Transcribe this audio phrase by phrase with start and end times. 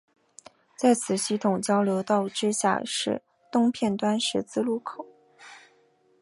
[0.79, 5.05] 在此系统交流道之下是东片端十字路口。